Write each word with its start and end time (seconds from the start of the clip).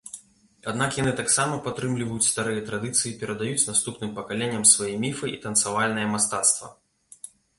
Аднак 0.69 0.91
яны 1.01 1.11
таксама 1.19 1.59
падтрымліваюць 1.67 2.25
старыя 2.29 2.61
традыцыі, 2.69 3.13
перадаюць 3.21 3.67
наступным 3.71 4.15
пакаленням 4.19 4.63
свае 4.73 4.91
міфы 5.05 5.25
і 5.35 5.39
танцавальнае 5.47 6.07
мастацтва. 6.17 6.67